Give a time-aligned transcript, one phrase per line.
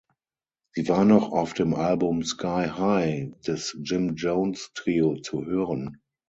[0.71, 6.01] Sie war noch auf dem Album "Sky High" des Jim Jones Trio zu hören.